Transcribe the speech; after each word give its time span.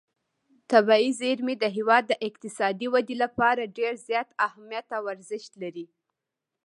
طبیعي 0.71 1.09
زیرمې 1.19 1.55
د 1.59 1.65
هېواد 1.75 2.03
د 2.07 2.13
اقتصادي 2.27 2.87
ودې 2.93 3.15
لپاره 3.23 3.71
ډېر 3.77 3.93
زیات 4.07 4.29
اهمیت 4.47 4.87
او 4.97 5.03
ارزښت 5.13 5.51
لري. 5.63 5.85